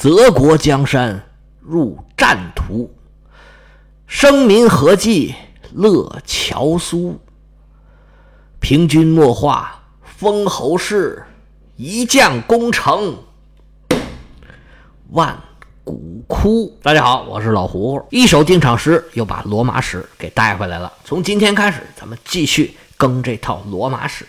[0.00, 1.22] 泽国江山
[1.60, 2.90] 入战途，
[4.06, 5.34] 生民何计
[5.74, 7.20] 乐乔苏？
[8.60, 11.22] 平君莫话封侯事，
[11.76, 13.14] 一将功成
[15.10, 15.38] 万
[15.84, 16.74] 骨枯。
[16.82, 20.90] 大家好，我是老胡胡，一首定场诗又把罗马史给带回来了。
[21.04, 24.24] 从今天开始，咱们继续更这套罗马史。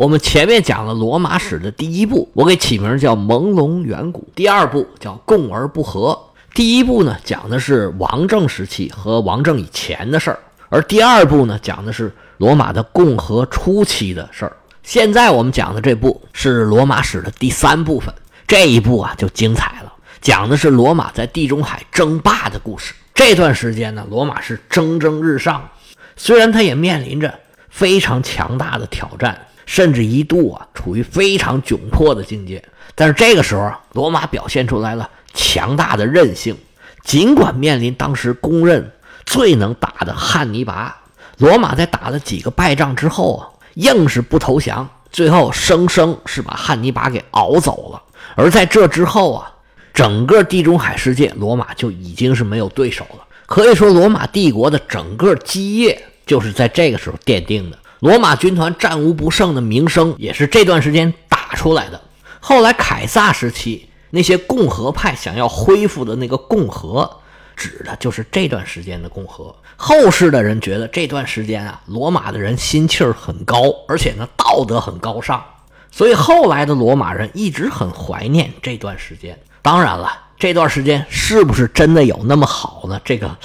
[0.00, 6.12] 我们前面讲了罗马史的第一部，我给起名叫《朦胧远古》；第二部叫《共而不和》。
[6.54, 10.38] 第一部呢，讲的是王政时期和王政以前的事儿，
[10.70, 12.10] 而第二部呢，讲的是。
[12.38, 18.14] 罗马的共和初期的事儿，现在我们讲的这部是罗马史的第三部分。
[18.46, 22.94] 这一部啊就精彩了，讲的是罗马在地中海争霸的故事。
[23.12, 25.68] 这段时间呢，罗马是蒸蒸日上，
[26.16, 27.34] 虽然它也面临着
[27.68, 29.38] 非常强大的挑战，
[29.70, 32.60] 甚至一度啊处于非常窘迫的境界。
[32.96, 36.56] 但是这个时候，罗马表现出来了强大的韧性，
[37.04, 38.90] 尽管面临当时公认
[39.24, 40.96] 最能打的汉尼拔。
[41.38, 48.02] 罗马在打了几个败仗之后啊，硬是不投降，最后生生是把汉尼拔给熬走了。
[48.34, 49.52] 而在这之后啊，
[49.94, 53.24] 整个地中海世界，罗马就已经是没有对手了。
[53.46, 57.78] 可以说，罗马帝国的整个基业就是在这个时候奠定的。
[58.00, 62.00] 罗马军团战无不胜的名声也是这段时间打出来的。
[62.40, 67.18] 后来凯撒时期，那些共和派想要恢复的那个共和。
[67.56, 69.54] 指的就是这段时间的共和。
[69.76, 75.44] 后世的人觉得这段时间啊，罗马的人心气儿很高，而且呢道德很高尚，
[75.90, 79.38] 所以后来的罗马人一直很怀念这段时间。
[79.60, 82.98] 当然了，这段时间是不是真的有那么好呢？
[83.04, 83.36] 这个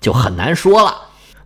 [0.00, 0.96] 就很难说了。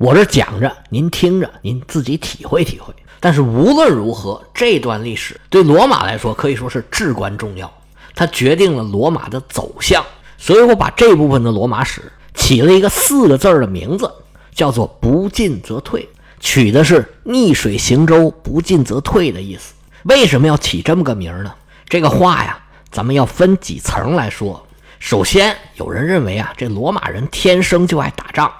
[0.02, 2.92] 我这讲着，您听着，您自己体会体会。
[3.20, 7.72] 但是无论如何，这段历史对罗马来说可以说是至关重要，
[8.12, 10.04] 它决定了罗马的走向。
[10.36, 12.02] 所以我把这部分的罗马史
[12.34, 14.12] 起了一个四个字的名字，
[14.52, 16.08] 叫做“不进则退”，
[16.40, 19.72] 取的是逆水行舟，不进则退的意思。
[20.02, 21.54] 为什么要起这么个名呢？
[21.88, 22.58] 这个话呀，
[22.90, 24.66] 咱们要分几层来说。
[24.98, 28.52] 首先，有人认为啊，这罗马人天生就爱打仗，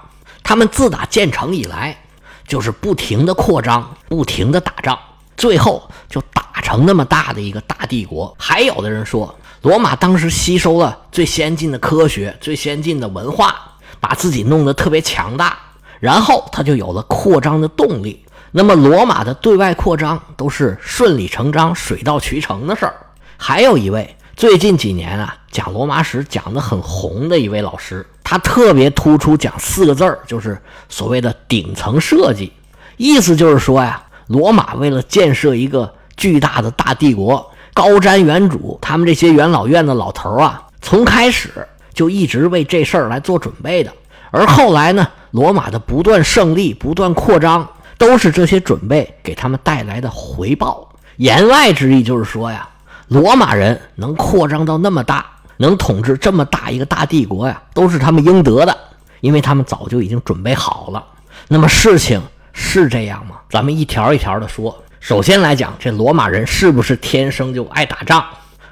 [0.43, 1.97] 他们自打建成以来，
[2.47, 4.99] 就是不停的扩张，不停的打仗，
[5.37, 8.35] 最后就打成那么大的一个大帝国。
[8.37, 9.33] 还有的人说。
[9.63, 13.55] 罗马当时吸收了最先进的科学、最先进的文化，
[14.01, 15.57] 把自己弄得特别强大，
[16.01, 18.25] 然后他就有了扩张的动力。
[18.51, 22.93] 那么，罗马的对外扩张都是顺理成章、水到渠成的事儿。
[23.37, 32.51] 还有一位最近几年啊讲罗马史讲得很红的一位老师，他特别突出讲四个字儿，就是所谓的顶层设计，
[32.97, 37.49] 意思就是说呀，罗马为了建设一个巨大的大帝国。
[37.75, 43.91] 高瞻远瞩，他们这些元老院的老头啊，从开始就一直为这事儿来做准备的。
[44.29, 47.67] 而后来呢，罗马的不断胜利、不断扩张，
[47.97, 50.87] 都是这些准备给他们带来的回报。
[51.15, 52.69] 言外之意就是说呀，
[53.07, 55.25] 罗马人能扩张到那么大，
[55.57, 58.77] 能统治这么大一个大帝国呀，都是他们应得的，
[59.21, 61.03] 因为他们早就已经准备好了。
[61.47, 62.21] 那么事情
[62.53, 63.35] 是这样吗？
[63.49, 64.75] 咱们一条一条的说。
[64.99, 68.23] 首先来讲，这罗马人是不是天生就爱打仗？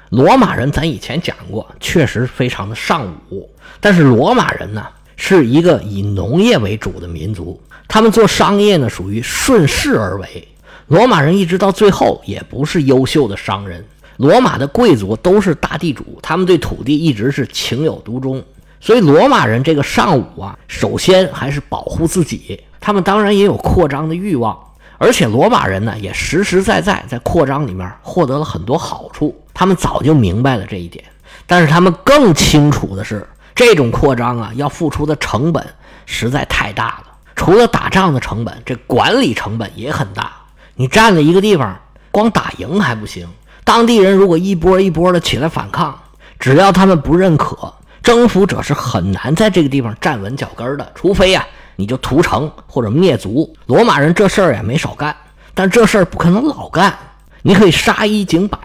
[0.08, 3.48] 罗马人咱以前讲过，确实非常的尚武。
[3.80, 10.48] 但是罗马人呢，是一个以农业为主的民族，他们做商业呢属于顺势而为。
[10.86, 13.84] 罗马人一直到最后也不是优秀的商人。
[14.22, 18.40] 罗马的贵族都是大地主，他们对土地一直是情有独钟。
[18.80, 22.62] 所以罗马人这个尚武啊，首先还是保护自己。
[22.80, 24.56] 他们当然也有扩张的欲望。
[24.96, 29.36] 而且罗马人呢，也实实在在在扩张里面获得了很多好处。
[29.52, 31.04] 他们早就明白了这一点，
[31.44, 35.66] 但是他们更清楚的是，这种扩张啊，要付出的成本
[36.06, 37.06] 实在太大了。
[37.34, 40.30] 除了打仗的成本，这管理成本也很大。
[40.76, 41.76] 你占了一个地方，
[42.12, 43.26] 光打赢还不行，
[43.64, 45.98] 当地人如果一波一波的起来反抗，
[46.38, 51.46] 只要他们不认可，征服者是很难在这个地方站稳脚跟的，除非呀。
[51.74, 55.16] 你就屠城或者灭族，罗马人这事儿也没少干，
[55.54, 56.94] 但这事儿不可能老干。
[57.40, 58.58] 你可以杀一儆百，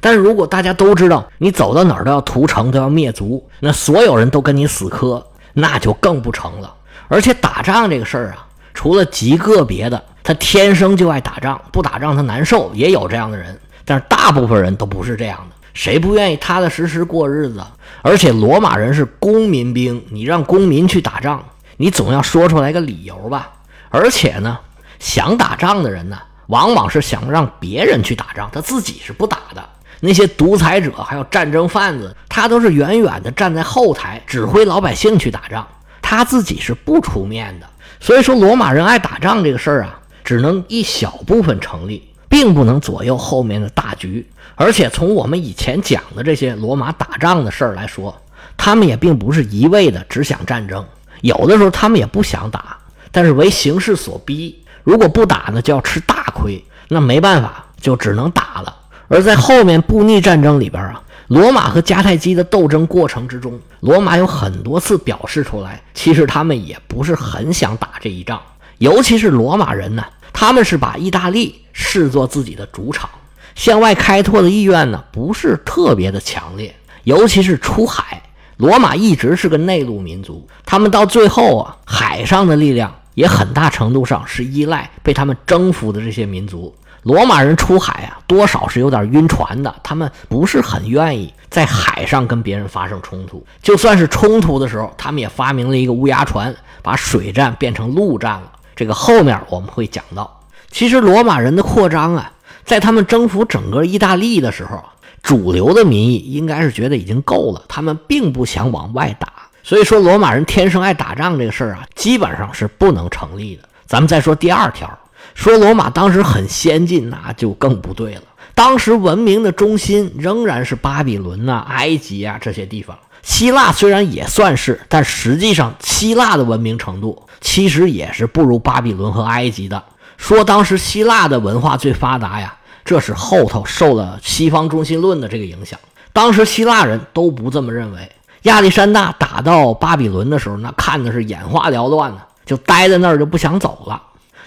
[0.00, 6.74] 但是如果大家都知道你走到哪儿都要屠城都要灭族，那所有人都跟你死磕，那就更不成了。
[7.08, 13.56] 而且打仗这个事儿啊，除了极个别的，他天生就爱打仗，不打仗他难受，也有这样的人，
[13.86, 15.56] 但是大部分人都不是这样的。
[15.72, 17.62] 谁不愿意踏踏实实过日子？
[18.02, 21.42] 而且罗马人是公民兵，你让公民去打仗。
[21.78, 23.52] 你总要说出来个理由吧，
[23.90, 24.58] 而且呢，
[24.98, 29.62] 想打仗的人呢，往往是想让别人去打仗，他自己是不打的。
[30.00, 35.66] 那些独裁者还有战争贩子，他都是远远的站在后台指挥老百姓去打仗，
[36.00, 37.66] 他自己是不出面的。
[38.00, 44.26] 所以说，罗马人爱打仗这个事儿啊，只能一小部分成立，并不能左右后面的大局。
[44.56, 48.14] 而且从我们以前讲的这些罗马打仗的事儿来说，
[48.58, 50.84] 他们也并不是一味的只想战争，
[51.22, 52.76] 有的时候他们也不想打，
[53.10, 58.76] 但是为形势所逼，如果不打呢，就要吃大亏，那没办法，就只能打了。
[59.08, 68.38] 而在后面布匿战争里边啊，罗马和迦太基的斗争过程之中，罗马有很多次表示出来，其实他们也不是很想打这一仗。
[68.76, 70.04] 尤其是罗马人呢，
[70.38, 73.08] 他们是把意大利视作自己的主场，
[73.54, 76.76] 向外开拓的意愿呢不是特别的强烈。
[77.04, 78.22] 尤其是出海，
[78.58, 86.74] 罗马一直是个内陆民族，他们到最后啊，海上的力量也很大程度上是依赖被他们征服的这些民族。
[87.04, 89.74] 罗马人出海啊，多少是有点晕船的。
[89.82, 93.42] 他们不是很愿意在海上跟别人发生冲突。
[93.62, 98.52] 就算是冲突的时候，他们也发明了一个乌鸦船，把水战变成陆战了。
[98.76, 100.40] 这个后面我们会讲到。
[100.70, 102.30] 其实罗马人的扩张啊，
[102.64, 104.84] 在他们征服整个意大利的时候，
[105.22, 109.32] 主流的民意应该是觉得已经够了，他们并不想往外打。
[109.62, 113.62] 所以说，罗马人天生爱打仗这个事儿啊，基本上是不能成立的。
[113.86, 114.88] 咱们再说第二条。
[115.34, 118.22] 说罗马当时很先进，那就更不对了。
[118.54, 122.96] 当时文明的中心仍然是巴比伦呐、埃及啊这些地方。
[123.26, 129.82] 希腊虽然也算是，但实际上希腊的文明程度其实也是不如巴比伦和埃及的。
[130.16, 135.76] 说当时希腊的文化最发达呀，这是后头受了西方中心论的这个影响。
[136.12, 138.08] 当时希腊人都不这么认为。
[138.42, 144.00] 亚历山大打到巴比伦的时候，那看的是眼花缭乱呢，就待在那儿就不想走了。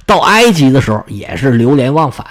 [0.06, 2.26] 到埃及的时候也是流连忘返，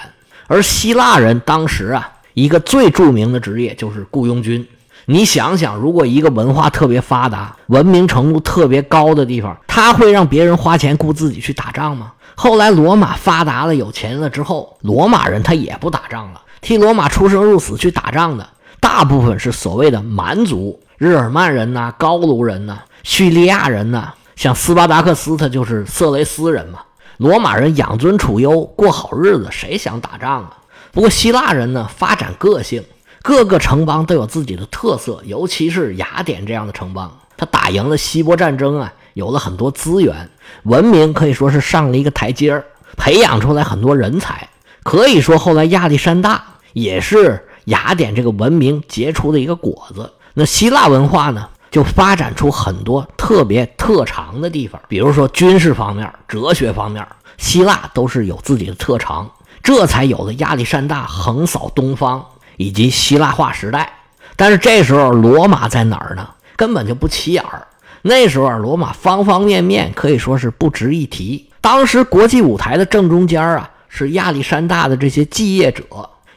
[0.47, 4.67] 而希腊人当时啊，一个最著名的职业就是雇佣军。
[5.11, 12.11] 你想想，如果一个文化特别发达、文明程度特别高的地方，他会让别人花钱雇自己去打仗吗？
[12.35, 18.47] 后来罗马发达了、有钱了之后，罗马人他也不打仗了，替罗马出生入死去打仗的
[18.79, 26.81] 大部分是所谓的蛮族，日耳曼人呐、高卢人呐、叙利亚人呐，像斯巴达克斯，他就是色雷斯人嘛。
[27.17, 30.57] 罗马人养尊处优，过好日子，谁想打仗啊？
[30.91, 32.83] 不过希腊人呢，发展个性，
[33.29, 40.31] 各个城邦都有自己的特色，尤其是雅典这样的城邦，它打赢了希波战争啊，有了很多资源，
[40.63, 42.65] 文明可以说是上了一个台阶儿，
[42.97, 44.49] 培养出来很多人才。
[44.81, 46.43] 可以说后来亚历山大
[46.73, 50.11] 也是雅典这个文明结出的一个果子。
[50.33, 51.49] 那希腊文化呢？
[51.69, 59.29] 就发展出很多特别特长的地方，比如说军事方面、哲学方面，希腊都是有自己的特长，
[59.61, 62.25] 这才有了亚历山大横扫东方
[62.59, 63.89] 以及希腊化时代。
[64.35, 66.29] 但是这时候罗马在哪儿呢？
[66.57, 67.65] 根本就不起眼儿。
[68.01, 71.49] 那时候罗马方方面面可以说是不值一提。
[71.61, 75.83] 当时国际舞台的正中间啊，是亚历山大的这些继业者，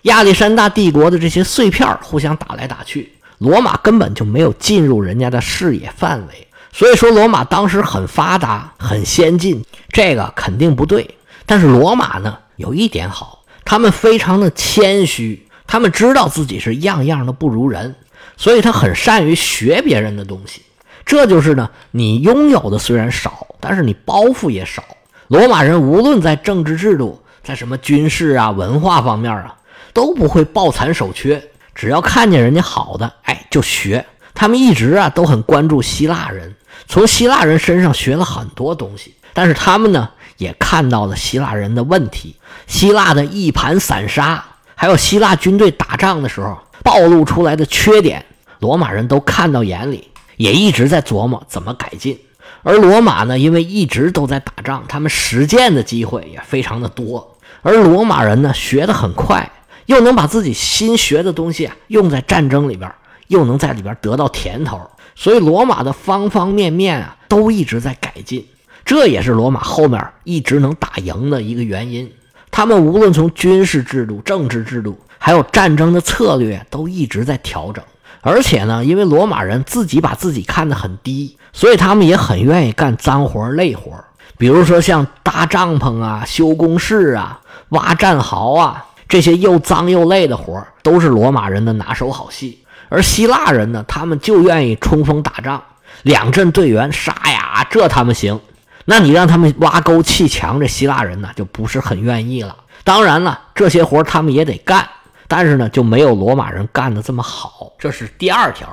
[0.02, 3.12] 亚历山大帝国的这些碎片互相打来打去。
[3.38, 11.16] 罗马根本就没有进入人家的视野范围，所以说罗马当时很发达、很先进，这个肯定不对。
[11.46, 17.94] 但是罗马呢，有一点好，他们非常的谦虚，他们知道自己是样样的不如人，
[18.36, 20.60] 所以他很善于学别人的东西。
[21.06, 24.84] 这就是呢，你拥有的虽然少，但是你包袱也少。
[25.28, 29.56] 罗马人无论在政治制度、在什么军事啊、文化方面啊，
[29.94, 31.42] 都不会抱残守缺。
[31.74, 34.04] 只要看见人家好的，哎，就学。
[34.34, 36.54] 他们一直啊都很关注希腊人，
[36.86, 39.14] 从希腊人身上学了很多东西。
[39.32, 42.36] 但是他们呢也看到了希腊人的问题，
[42.66, 44.44] 希腊的一盘散沙，
[44.82, 48.26] 还有希腊军队打仗的时候暴露出来的缺点，
[48.58, 52.18] 罗马人都看到眼里，也一直在琢磨怎么改进。
[52.64, 57.38] 而罗马呢，因为一直都在打仗，他们实践的机会也非常的多。
[57.62, 59.48] 而罗马人呢，学得很快。
[59.86, 62.92] 又能把自己新学的东西啊用在战争里边，
[63.28, 68.44] 又能在里边得到甜头，所以罗马的方方面面啊都一直在改进，
[68.84, 72.12] 这也是罗马后面一直能打赢的一个原因。
[72.52, 77.82] 他们无论从军事制度、政治制度，还有战争的策略，都一直在调整。
[78.20, 83.92] 而且呢，因为罗马人自己把自己看得很低，所以他们也很愿意干脏活累活，
[84.38, 87.40] 比如说像搭帐篷啊、修工事啊、
[87.70, 88.86] 挖战壕啊。
[89.08, 95.62] 这些又脏又累的活都是罗马人的拿手好戏，而希腊人呢，他们就愿意冲锋打仗，
[96.02, 98.40] 两阵队员杀呀，这他们行。
[98.84, 102.56] 那你让他们挖沟砌墙，这希腊人呢就不是很愿意了。
[102.84, 104.88] 当然了，这些活他们也得干，
[105.28, 108.68] 但是呢就没有罗马人干的这么好，这是第二条。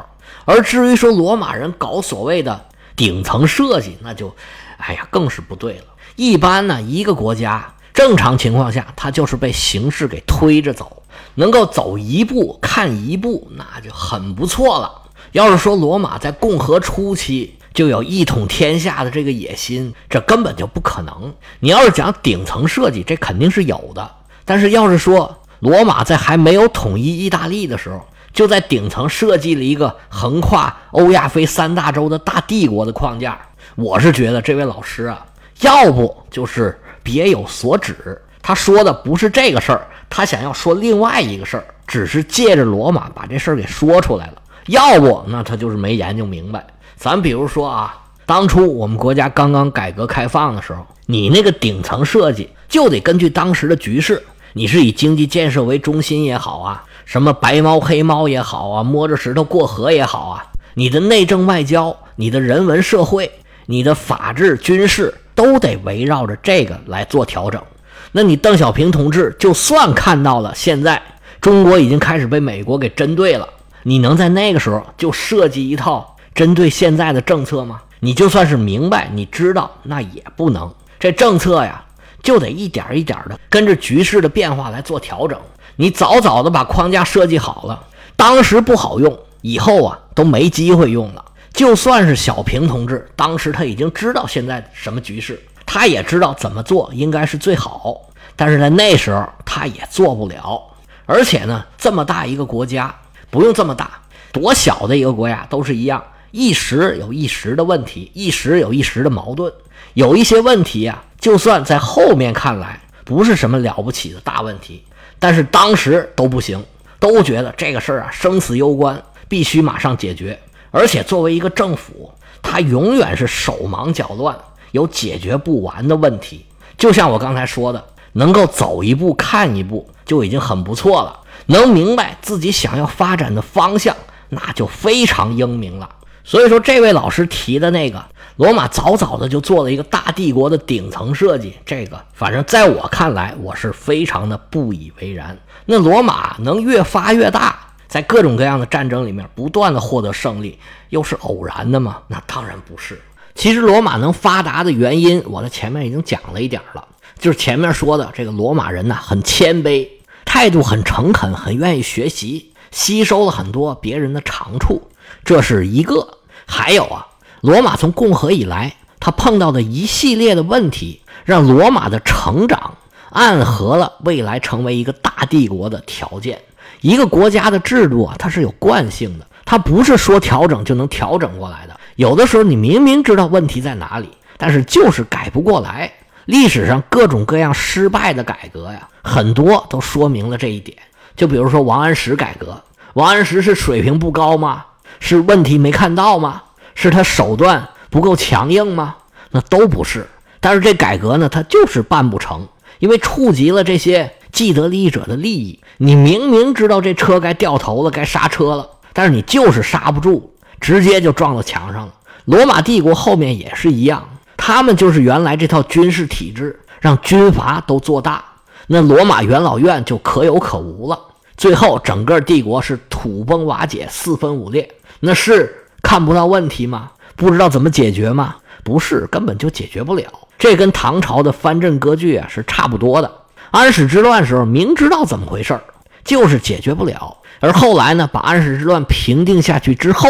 [0.45, 4.35] 而至于说罗马人搞所谓的顶层设计，那就，
[4.77, 5.83] 哎呀，更是不对了。
[6.15, 11.03] 一般呢，一个国家正常情况下，它就是被形势给推着走，
[11.35, 14.91] 能够走一步看一步，那就很不错了。
[15.33, 21.33] 要是说罗马在共和初期就有一统天下的这个野心，这根本就不可能。
[21.61, 24.11] 你要是讲顶层设计，这肯定是有的。
[24.43, 33.39] 但是要是说罗马在还没有统一意大利的时候，就在顶层设计了一个横跨欧亚非三大洲的大帝国的框架，
[33.75, 35.25] 我是觉得这位老师啊。
[35.61, 44.33] 要不就是别有所指，他说的不是这个事儿，他想要说另外一个事儿，只是借着罗马把这事儿给说出来了。
[44.65, 46.67] 要不那他就是没研究明白。
[46.99, 63.31] 咱比如说啊，当初我们国家刚刚改革开放的时候，你那个顶层设计就得根据当时的局势，你是以经济建设为中心也好啊，什么白猫黑猫也好啊，摸着石头过河也好啊，你的内政外交、你的人文社会、
[63.67, 65.15] 你的法治军事。
[65.35, 67.63] 都得围绕着这个来做调整。
[68.11, 71.01] 那你邓小平同志就算看到了现在
[71.39, 73.47] 中国已经开始被美国给针对了，
[73.83, 77.81] 你能在那个时候就设计一套针对现在的政策吗？
[77.99, 80.73] 你就算是明白，你知道那也不能。
[80.99, 81.83] 这政策呀，
[82.23, 85.39] 就得一点一点的跟着局势的变化来做调整。
[85.75, 87.81] 你早早的把框架设计好了，
[88.15, 91.25] 当时不好用，以后啊都没机会用了。
[91.53, 97.99] 就算是小平同志，当时他已经知道现在什么局势，他也知道怎么做应该是最好，
[98.35, 100.61] 但是在那时候他也做不了。
[101.05, 102.93] 而且呢，这么大一个国家，
[103.29, 103.91] 不用这么大，
[104.31, 109.51] 多小的一个国家都是一样，一时有一时的问题，一时有一时的矛盾，
[109.93, 114.83] 有一些问题呀，就算在后面看来不是什么了不起的大问题，
[115.17, 116.63] 但是当时都不行，
[116.99, 120.39] 都觉得这个事儿啊生死攸关，必须马上解决。
[120.71, 124.37] 而且作为一个政府，他永远是手忙脚乱，
[124.71, 126.45] 有解决不完的问题。
[126.77, 127.83] 就像我刚才说的，
[128.13, 133.95] 能够走一步看一步就已经很不错了，能明白自己想要发展的方向，
[134.29, 135.89] 那就非常英明了。
[136.29, 138.05] 所以说，这位老师提的那个
[138.35, 145.35] 罗马早早的就做了一个大帝国的顶层设计，这个反正在我看来，我是非常的不以为然。
[145.65, 147.57] 那罗马能越发越大。
[147.87, 150.59] 在各种各样的战争里面不断的获得胜利，
[150.89, 152.03] 又是偶然的吗？
[152.07, 153.01] 那当然不是。
[153.33, 159.87] 其实罗马能发达的原因，我在前面已经讲了一点了，就是前面说的这个罗马人呢，很谦卑，
[160.23, 164.91] 态度很诚恳，很愿意学习，吸收了很多别人的长处，
[165.25, 166.18] 这是一个。
[166.51, 167.05] 还有啊，
[167.41, 172.73] 罗马从共和以来，他碰到的一系列的问题，让罗马的成长
[173.11, 176.39] 暗合了未来成为一个大帝国的条件。
[176.81, 181.79] 一个国家的制度啊，它是有惯性的，它不是说调整就能调整过来的。
[181.95, 185.91] 有的时候你明明知道问题在哪里，但是就是改不过来。
[186.25, 190.77] 历史上各种各样失败的改革呀，很多都说明了这一点。
[191.15, 192.61] 就比如说王安石改革，
[192.93, 194.65] 王安石是水平不高吗？
[194.99, 196.43] 是问题没看到吗？
[196.75, 198.95] 是他手段不够强硬吗？
[199.31, 200.07] 那都不是。
[200.39, 202.47] 但是这改革呢，他就是办不成，
[202.79, 204.13] 因为触及了这些。
[204.31, 210.31] 既得利益者的利益，你明明知道这车该掉头了，该刹车了，但是你就是刹不住，
[210.61, 211.93] 直接就撞到墙上了。
[212.25, 218.23] 罗马帝国后面也是一样，他们就是原来这套军事体制让军阀都做大，
[218.67, 220.99] 那罗马元老院就可有可无了。
[221.35, 224.69] 最后整个帝国是土崩瓦解，四分五裂。
[224.99, 226.91] 那是看不到问题吗？
[227.15, 228.35] 不知道怎么解决吗？
[228.63, 230.05] 不是，根本就解决不了。
[230.37, 233.11] 这跟唐朝的藩镇割据啊是差不多的。
[233.51, 235.59] 安史之乱时候，明知道怎么回事
[236.03, 237.17] 就是解决不了。
[237.39, 240.07] 而后来呢，把安史之乱平定下去之后，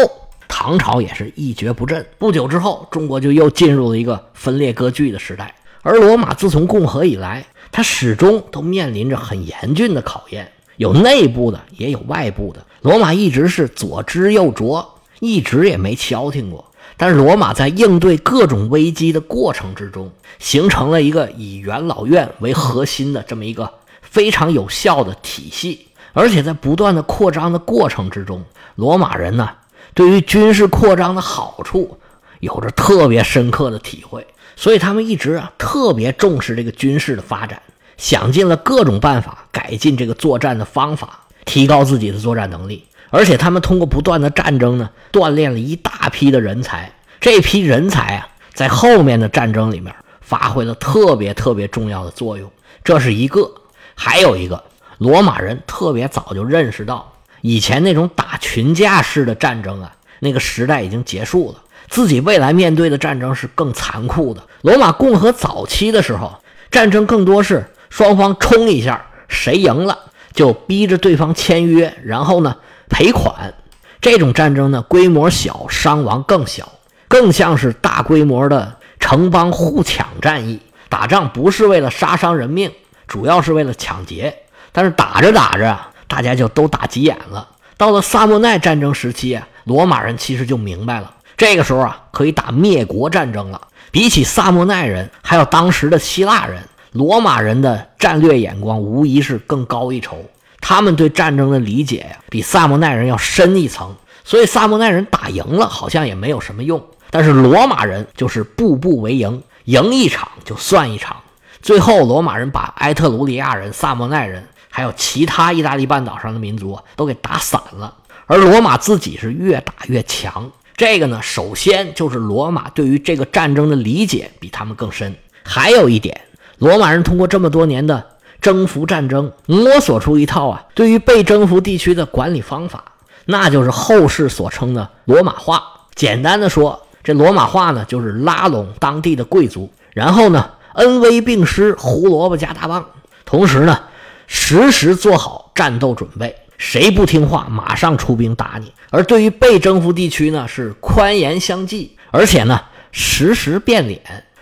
[0.48, 2.04] 唐朝也是一蹶不振。
[2.18, 5.54] 不久之后，中国就又进入了一个分裂割据的时代。
[5.82, 12.60] 而罗马自从共和以来，它始终都面临着很严峻的考验，有内部的，也有外部的。
[12.82, 14.86] 罗马一直是左支右绌，
[15.20, 16.64] 一直也没消停过。
[16.96, 23.72] 但是罗马在应对各种危机的过程之中，形成了一个以元老院为核心的这么一个
[24.02, 28.44] 非常有效的体系，而且在不断的扩张的过程之中，
[28.74, 29.48] 罗马人呢
[29.94, 31.98] 对于军事扩张的好处
[32.40, 37.60] 有着特别深刻的体会，所以他们一直啊特别重视这个军事的发展，
[37.96, 42.84] 想尽了各种办法改进这个作战的方法，提高自己的作战能力。
[43.10, 46.92] 而且他们通过不断的战争呢，锻炼了一大批的人才。
[47.20, 52.50] 这批人才啊，在后面的战争里面发挥了特别特别重要的作用。
[52.84, 53.50] 这是一个，
[53.94, 54.62] 还有一个，
[54.98, 61.62] 罗马人特别早就认识到，以前那种打群架式的战争啊，那个时代已经结束了。
[61.88, 64.40] 自己未来面对的战争是更残酷的。
[64.62, 69.98] 罗马共和早期的时候，战争更多是双方冲一下，谁赢了
[70.32, 72.56] 就逼着对方签约，然后呢
[72.88, 73.54] 赔款。
[74.00, 76.72] 这种战争呢，规模小，伤亡更小，
[77.06, 80.60] 更像是大规模的城邦互抢战役。
[80.88, 82.72] 打仗不是为了杀伤人命，
[83.06, 84.34] 主要是为了抢劫。
[84.72, 87.48] 但是打着打着，大家就都打急眼了。
[87.76, 93.60] 到了萨莫奈战争时期，罗马人其实就明白了，这个时候啊，可以打灭国战争了。
[93.90, 100.16] 比起萨莫奈人，还有当时的希腊人，罗马人的战略眼光无疑是更高一筹。
[100.60, 103.94] 他们对战争的理解呀，比萨莫奈人要深一层，
[104.24, 106.84] 所以萨莫奈人打赢了好像也没有什么用。
[107.10, 111.16] 但是罗马人就是步步为营，赢一场就算一场。
[111.62, 117.94] 最后，罗马人把埃特鲁里亚人、萨莫奈人，还有其他意大利半岛上的民族都给打散了，
[118.26, 120.50] 而罗马自己是越打越强。
[120.76, 125.14] 这个呢，首先就是罗马对于这个战争的理解比他们更深。
[125.42, 126.18] 还有一点，
[126.60, 128.06] 罗马人通过这么多年的。
[128.40, 132.82] 征服战争，摸索出一套啊，对于被征服地区的管理方法，
[133.26, 135.62] 那就是后世所称的罗马化。
[135.94, 142.82] 简单的说，这罗马化呢，就是拉拢当地的贵族，然后呢，恩威并施，胡萝卜加大棒，
[143.26, 143.78] 同时呢，
[144.26, 148.72] 时时做好战斗准备，谁不听话，马上出兵打你。
[148.88, 152.58] 而对于被征服地区呢，是宽严相济，而且呢，
[152.90, 154.00] 时时变脸，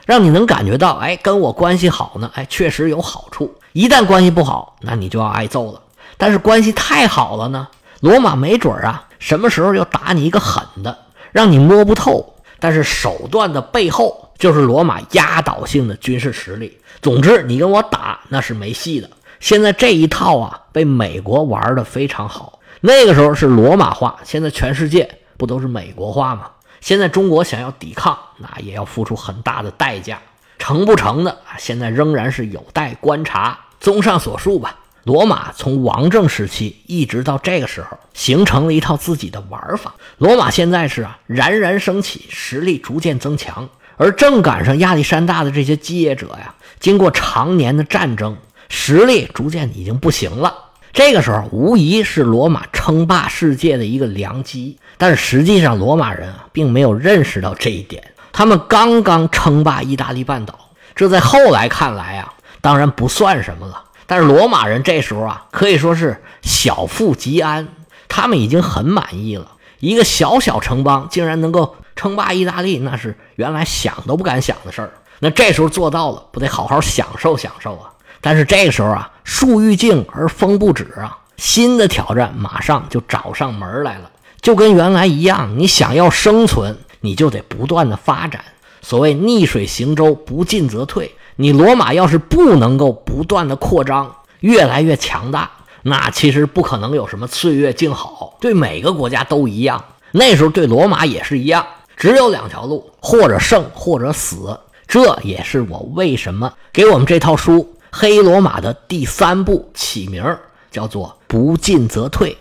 [0.08, 3.54] 让你能感觉到，哎，跟我关系好呢，哎，确实有好处。
[3.74, 5.82] 一旦关系不好，那你就要挨揍了。
[6.16, 7.68] 但是关系太好了呢，
[8.00, 10.96] 罗马没准啊，什么时候要打你一个狠的，
[11.30, 12.36] 让你摸不透。
[12.58, 16.78] 但是手段的背后就是罗马压倒性的军事实力。
[17.02, 19.10] 总之，你跟我打那是没戏的。
[19.40, 22.58] 现在这一套啊，被美国玩的非常好。
[22.80, 26.46] 那个时候是罗马化，现在全世界不都是美国化吗？
[26.80, 30.20] 现在中国想要抵抗，那也要付出很大的代价。
[30.58, 31.54] 成不成的啊？
[31.58, 33.58] 现在仍然是有待观察。
[33.78, 39.94] 综上所述吧，罗马从王政时期一直到这个时候，形成了一套自己的玩法。
[40.18, 48.36] 罗马现在是啊，冉冉升起，实力逐渐增强，而正赶上亚历山大的这些继业者呀，经过常年的战争，
[48.68, 50.67] 实力逐渐已经不行了。
[50.92, 54.78] 这个时候，无疑是罗马称霸世界的一个良机。
[54.96, 58.02] 但是实际上，罗马人啊，并没有认识到这一点。
[58.32, 62.34] 他们刚刚称霸意大利半岛，这在后来看来啊。
[62.60, 67.68] 当然不算什么了，但是罗马人这时候啊，可以说是小富即安，
[68.08, 69.52] 他们已经很满意了。
[69.78, 74.90] 一个小小城邦竟然能够称霸意大利，那是原来想都不敢想的事儿。
[75.20, 77.90] 那这时候做到了，不得好好享受享受啊？
[78.20, 84.10] 但是这个时候啊，树欲静而风不止啊，新的挑战马上就找上门来了。
[84.40, 88.44] 就跟原来一样，你想要生存，你就得不断的发展。
[88.80, 91.14] 所谓逆水行舟，不进则退。
[91.36, 95.50] 你罗马要是不能够不断的扩张，越来越强大，
[95.82, 98.36] 那其实不可能有什么岁月静好。
[98.40, 101.64] 对每个国家都一样，那时候对罗马也是一样，
[101.96, 104.58] 只有两条路：或者胜，或者死。
[104.86, 107.52] 这也是我为什么给我们这套书
[108.00, 110.24] 《黑罗马》的第三部起名
[110.70, 112.38] 叫做“不进则退”。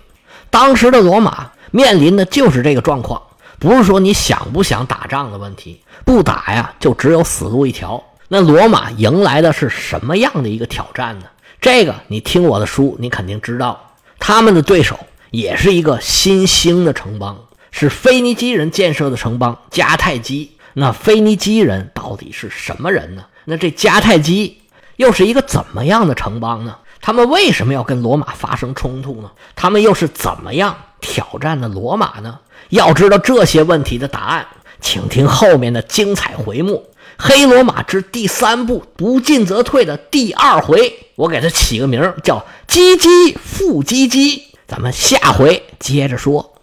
[0.51, 3.19] 当时的罗马面临的就是这个状况，
[3.57, 8.03] 不是说你想不想打仗的问题，不打呀，就只有死路一条。
[8.27, 11.25] 那罗马迎来的是什么样的一个挑战呢？
[11.59, 13.95] 这个你听我的书，你肯定知道。
[14.19, 14.99] 他们的对手
[15.31, 17.35] 也是一个新兴的城邦，
[17.71, 20.51] 是腓尼基人建设的城邦迦太基。
[20.73, 23.25] 那腓尼基人到底是什么人呢？
[23.45, 24.61] 那这迦太基
[24.97, 26.75] 又是一个怎么样的城邦呢？
[26.99, 29.31] 他们为什么要跟罗马发生冲突呢？
[29.55, 32.39] 他们又是怎么样挑战的罗马呢？
[32.69, 34.45] 要知道这些问题的答案，
[34.81, 36.83] 请听后面的精彩回目。
[37.17, 44.41] 黑罗马之第三部不进则退的第二回，我给它起个名叫“唧唧复唧唧”。
[44.67, 46.53] 咱们下回接着说。